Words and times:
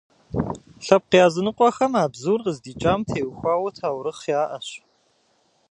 Лъэпкъ 0.85 1.15
языныкъуэхэм 1.25 1.93
а 2.03 2.05
бзур 2.13 2.39
къыздикӏам 2.43 3.01
теухуа 3.11 3.69
таурыхъ 3.77 4.25
яӏэщ. 4.41 4.67